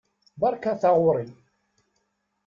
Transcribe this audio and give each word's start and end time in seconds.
Beṛka 0.39 0.73
taɣuṛi! 0.81 1.25